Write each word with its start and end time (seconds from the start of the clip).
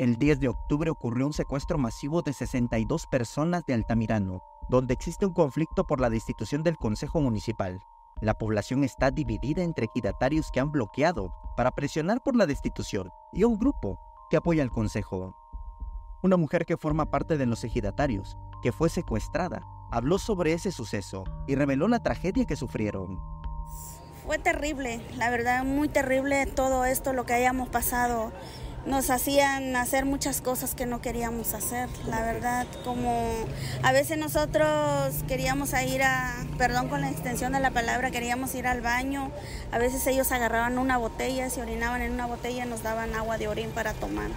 El 0.00 0.16
10 0.16 0.40
de 0.40 0.48
octubre 0.48 0.88
ocurrió 0.88 1.26
un 1.26 1.34
secuestro 1.34 1.76
masivo 1.76 2.22
de 2.22 2.32
62 2.32 3.06
personas 3.06 3.66
de 3.66 3.74
Altamirano, 3.74 4.42
donde 4.70 4.94
existe 4.94 5.26
un 5.26 5.34
conflicto 5.34 5.86
por 5.86 6.00
la 6.00 6.08
destitución 6.08 6.62
del 6.62 6.78
Consejo 6.78 7.20
Municipal. 7.20 7.82
La 8.22 8.32
población 8.32 8.82
está 8.82 9.10
dividida 9.10 9.62
entre 9.62 9.84
ejidatarios 9.84 10.50
que 10.50 10.58
han 10.58 10.72
bloqueado 10.72 11.34
para 11.54 11.72
presionar 11.72 12.22
por 12.22 12.34
la 12.34 12.46
destitución 12.46 13.10
y 13.30 13.44
un 13.44 13.58
grupo 13.58 14.00
que 14.30 14.38
apoya 14.38 14.62
al 14.62 14.70
Consejo. 14.70 15.36
Una 16.22 16.38
mujer 16.38 16.64
que 16.64 16.78
forma 16.78 17.10
parte 17.10 17.36
de 17.36 17.44
los 17.44 17.62
ejidatarios, 17.62 18.38
que 18.62 18.72
fue 18.72 18.88
secuestrada, 18.88 19.66
habló 19.90 20.18
sobre 20.18 20.54
ese 20.54 20.72
suceso 20.72 21.24
y 21.46 21.56
reveló 21.56 21.88
la 21.88 22.02
tragedia 22.02 22.46
que 22.46 22.56
sufrieron. 22.56 23.20
Fue 24.24 24.38
terrible, 24.38 25.02
la 25.18 25.28
verdad, 25.28 25.62
muy 25.62 25.90
terrible 25.90 26.46
todo 26.46 26.86
esto, 26.86 27.12
lo 27.12 27.26
que 27.26 27.34
hayamos 27.34 27.68
pasado 27.68 28.32
nos 28.86 29.10
hacían 29.10 29.76
hacer 29.76 30.04
muchas 30.04 30.40
cosas 30.40 30.74
que 30.74 30.86
no 30.86 31.00
queríamos 31.00 31.54
hacer, 31.54 31.88
la 32.06 32.22
verdad, 32.22 32.66
como 32.84 33.30
a 33.82 33.92
veces 33.92 34.18
nosotros 34.18 35.14
queríamos 35.28 35.72
ir 35.82 36.02
a, 36.02 36.34
perdón 36.56 36.88
con 36.88 37.02
la 37.02 37.10
extensión 37.10 37.52
de 37.52 37.60
la 37.60 37.70
palabra, 37.70 38.10
queríamos 38.10 38.54
ir 38.54 38.66
al 38.66 38.80
baño, 38.80 39.30
a 39.70 39.78
veces 39.78 40.06
ellos 40.06 40.32
agarraban 40.32 40.78
una 40.78 40.96
botella, 40.96 41.50
se 41.50 41.60
orinaban 41.60 42.02
en 42.02 42.12
una 42.12 42.26
botella 42.26 42.64
y 42.64 42.68
nos 42.68 42.82
daban 42.82 43.14
agua 43.14 43.38
de 43.38 43.48
orín 43.48 43.70
para 43.70 43.92
tomar. 43.92 44.30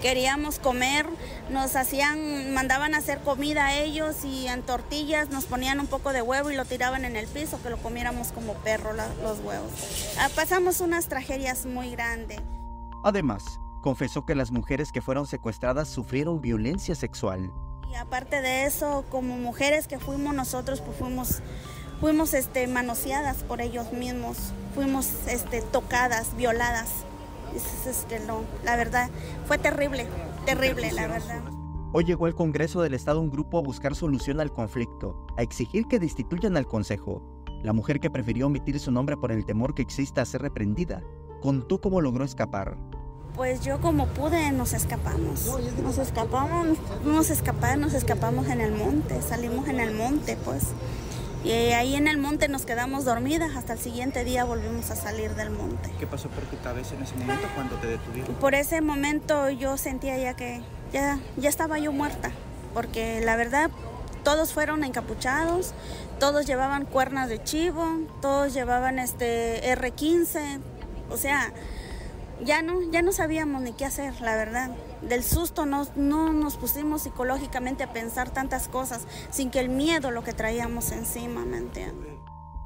Queríamos 0.00 0.58
comer, 0.58 1.06
nos 1.48 1.76
hacían, 1.76 2.52
mandaban 2.52 2.94
a 2.94 2.98
hacer 2.98 3.20
comida 3.20 3.66
a 3.66 3.74
ellos 3.76 4.24
y 4.24 4.48
en 4.48 4.62
tortillas 4.62 5.28
nos 5.28 5.44
ponían 5.44 5.78
un 5.78 5.86
poco 5.86 6.12
de 6.12 6.22
huevo 6.22 6.50
y 6.50 6.56
lo 6.56 6.64
tiraban 6.64 7.04
en 7.04 7.14
el 7.14 7.28
piso, 7.28 7.62
que 7.62 7.70
lo 7.70 7.76
comiéramos 7.76 8.32
como 8.32 8.54
perro 8.54 8.94
los 8.94 9.38
huevos. 9.44 9.70
Ah, 10.18 10.28
pasamos 10.34 10.80
unas 10.80 11.06
tragedias 11.06 11.66
muy 11.66 11.92
grandes. 11.92 12.40
Además, 13.04 13.60
confesó 13.82 14.24
que 14.24 14.34
las 14.34 14.50
mujeres 14.50 14.92
que 14.92 15.02
fueron 15.02 15.26
secuestradas 15.26 15.88
sufrieron 15.88 16.40
violencia 16.40 16.94
sexual. 16.94 17.52
Y 17.90 17.94
aparte 17.96 18.40
de 18.40 18.64
eso, 18.64 19.04
como 19.10 19.36
mujeres 19.36 19.86
que 19.86 19.98
fuimos 19.98 20.34
nosotros, 20.34 20.80
pues 20.80 20.96
fuimos, 20.96 21.42
fuimos 22.00 22.32
este, 22.32 22.66
manoseadas 22.66 23.42
por 23.42 23.60
ellos 23.60 23.92
mismos, 23.92 24.54
fuimos 24.74 25.26
este, 25.26 25.60
tocadas, 25.60 26.34
violadas. 26.34 26.90
Es, 27.54 27.86
este, 27.86 28.18
la 28.64 28.76
verdad, 28.76 29.10
fue 29.44 29.58
terrible, 29.58 30.06
terrible, 30.46 30.90
la 30.92 31.06
verdad. 31.08 31.42
Hoy 31.92 32.04
llegó 32.04 32.24
al 32.24 32.34
Congreso 32.34 32.80
del 32.80 32.94
Estado 32.94 33.20
un 33.20 33.30
grupo 33.30 33.58
a 33.58 33.62
buscar 33.62 33.94
solución 33.94 34.40
al 34.40 34.50
conflicto, 34.50 35.26
a 35.36 35.42
exigir 35.42 35.86
que 35.86 35.98
destituyan 35.98 36.56
al 36.56 36.66
Consejo. 36.66 37.22
La 37.62 37.74
mujer 37.74 38.00
que 38.00 38.10
prefirió 38.10 38.46
omitir 38.46 38.80
su 38.80 38.90
nombre 38.90 39.18
por 39.18 39.30
el 39.30 39.44
temor 39.44 39.74
que 39.74 39.82
exista 39.82 40.22
a 40.22 40.24
ser 40.24 40.40
reprendida, 40.40 41.02
contó 41.42 41.82
cómo 41.82 42.00
logró 42.00 42.24
escapar. 42.24 42.78
Pues 43.36 43.62
yo 43.62 43.80
como 43.80 44.08
pude 44.08 44.52
nos 44.52 44.74
escapamos. 44.74 45.46
Nos 45.82 45.98
escapamos, 45.98 46.78
nos 47.04 47.30
escapar, 47.30 47.78
nos 47.78 47.94
escapamos 47.94 48.48
en 48.48 48.60
el 48.60 48.72
monte, 48.72 49.22
salimos 49.22 49.68
en 49.68 49.80
el 49.80 49.94
monte 49.94 50.36
pues. 50.44 50.64
Y 51.44 51.50
ahí 51.50 51.96
en 51.96 52.06
el 52.06 52.18
monte 52.18 52.46
nos 52.46 52.64
quedamos 52.64 53.04
dormidas, 53.04 53.56
hasta 53.56 53.72
el 53.72 53.78
siguiente 53.80 54.22
día 54.22 54.44
volvimos 54.44 54.90
a 54.90 54.96
salir 54.96 55.34
del 55.34 55.50
monte. 55.50 55.90
¿Qué 55.98 56.06
pasó 56.06 56.28
por 56.28 56.44
tu 56.44 56.56
cabeza 56.62 56.94
en 56.94 57.02
ese 57.02 57.16
momento 57.16 57.48
cuando 57.54 57.76
te 57.76 57.88
detuvieron? 57.88 58.34
Por 58.36 58.54
ese 58.54 58.80
momento 58.80 59.50
yo 59.50 59.76
sentía 59.76 60.16
ya 60.18 60.34
que 60.34 60.62
ya, 60.92 61.18
ya 61.36 61.48
estaba 61.48 61.78
yo 61.78 61.90
muerta, 61.90 62.30
porque 62.74 63.20
la 63.24 63.34
verdad 63.34 63.70
todos 64.22 64.52
fueron 64.52 64.84
encapuchados, 64.84 65.74
todos 66.20 66.46
llevaban 66.46 66.84
cuernas 66.84 67.28
de 67.28 67.42
chivo, 67.42 67.88
todos 68.20 68.54
llevaban 68.54 69.00
este 69.00 69.74
R15, 69.76 70.60
o 71.10 71.16
sea, 71.16 71.52
ya 72.44 72.62
no, 72.62 72.80
ya 72.90 73.02
no 73.02 73.12
sabíamos 73.12 73.62
ni 73.62 73.72
qué 73.72 73.84
hacer, 73.84 74.20
la 74.20 74.36
verdad. 74.36 74.70
Del 75.02 75.22
susto 75.22 75.66
no, 75.66 75.86
no 75.96 76.32
nos 76.32 76.56
pusimos 76.56 77.02
psicológicamente 77.02 77.84
a 77.84 77.92
pensar 77.92 78.30
tantas 78.30 78.68
cosas 78.68 79.06
sin 79.30 79.50
que 79.50 79.60
el 79.60 79.68
miedo 79.68 80.10
lo 80.10 80.24
que 80.24 80.32
traíamos 80.32 80.92
encima, 80.92 81.44
¿me? 81.44 81.62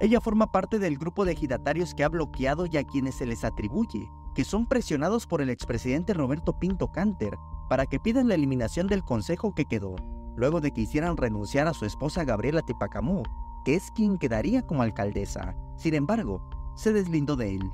Ella 0.01 0.21
forma 0.21 0.53
parte 0.53 0.79
del 0.79 0.99
grupo 0.99 1.25
de 1.25 1.33
ejidatarios 1.33 1.95
que 1.95 2.05
ha 2.05 2.09
bloqueado 2.09 2.67
y 2.67 2.77
a 2.77 2.85
quienes 2.85 3.15
se 3.15 3.27
les 3.27 3.45
atribuye 3.45 4.11
que 4.37 4.45
son 4.45 4.67
presionados 4.67 5.27
por 5.27 5.41
el 5.41 5.49
expresidente 5.49 6.13
Roberto 6.13 6.59
Pinto 6.59 6.93
Canter 6.93 7.39
para 7.71 7.87
que 7.87 7.99
pidan 7.99 8.29
la 8.29 8.35
eliminación 8.35 8.87
del 8.87 9.03
consejo 9.03 9.55
que 9.55 9.65
quedó, 9.65 9.97
luego 10.37 10.61
de 10.61 10.73
que 10.73 10.83
hicieran 10.83 11.17
renunciar 11.17 11.67
a 11.67 11.73
su 11.73 11.87
esposa 11.87 12.23
Gabriela 12.23 12.61
Tepacamú, 12.61 13.23
que 13.65 13.75
es 13.77 13.91
quien 13.93 14.19
quedaría 14.19 14.61
como 14.61 14.83
alcaldesa. 14.83 15.57
Sin 15.79 15.95
embargo, 15.95 16.47
se 16.77 16.93
deslindó 16.93 17.35
de 17.37 17.55
él. 17.55 17.73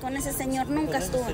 Con 0.00 0.16
ese 0.16 0.32
señor 0.32 0.68
nunca 0.68 0.98
estuvo. 0.98 1.26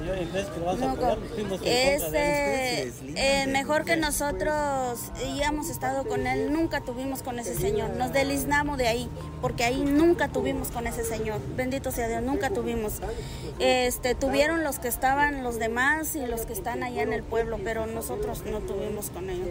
Ese, 1.62 2.92
eh, 3.16 3.46
mejor 3.48 3.84
que 3.84 3.96
nosotros 3.96 4.98
y 5.26 5.42
hemos 5.42 5.68
estado 5.68 6.06
con 6.06 6.26
él, 6.26 6.50
nunca 6.52 6.80
tuvimos 6.80 7.22
con 7.22 7.38
ese 7.38 7.54
señor. 7.54 7.90
Nos 7.90 8.12
deliznamos 8.12 8.78
de 8.78 8.88
ahí, 8.88 9.10
porque 9.42 9.64
ahí 9.64 9.84
nunca 9.84 10.28
tuvimos 10.28 10.68
con 10.68 10.86
ese 10.86 11.04
señor. 11.04 11.40
Bendito 11.54 11.90
sea 11.90 12.08
Dios, 12.08 12.22
nunca 12.22 12.50
tuvimos. 12.50 12.94
Este, 13.58 14.14
tuvieron 14.14 14.64
los 14.64 14.78
que 14.78 14.88
estaban 14.88 15.42
los 15.44 15.58
demás 15.58 16.16
y 16.16 16.26
los 16.26 16.46
que 16.46 16.54
están 16.54 16.82
allá 16.82 17.02
en 17.02 17.12
el 17.12 17.22
pueblo, 17.22 17.58
pero 17.62 17.86
nosotros 17.86 18.44
no 18.46 18.60
tuvimos 18.60 19.10
con 19.10 19.28
ellos. 19.28 19.48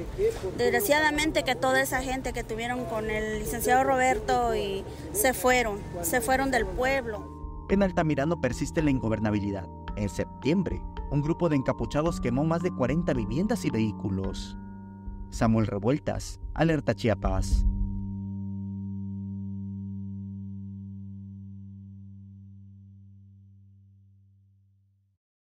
Desgraciadamente 0.58 1.44
que 1.44 1.56
toda 1.56 1.80
esa 1.82 2.02
gente 2.02 2.34
que 2.34 2.44
tuvieron 2.44 2.86
con 2.86 3.12
el 3.12 3.40
licenciado 3.40 3.84
Roberto 3.84 4.56
y 4.56 4.84
se 5.14 5.34
fueron, 5.34 5.80
se 6.02 6.22
fueron 6.22 6.50
del 6.50 6.66
pueblo. 6.66 7.39
En 7.70 7.84
Altamirano 7.84 8.42
persiste 8.42 8.82
la 8.82 8.90
ingobernabilidad. 8.90 9.68
En 9.96 10.10
septiembre, 10.10 10.82
un 11.12 11.22
grupo 11.22 11.50
de 11.50 11.56
encapuchados 11.56 12.20
quemó 12.20 12.44
más 12.44 12.64
de 12.64 12.72
40 12.72 13.14
viviendas 13.14 13.64
y 13.64 13.70
vehículos. 13.70 14.58
Samuel 15.30 15.68
Revueltas, 15.68 16.40
Alerta 16.56 16.96
Chiapas. 16.96 17.68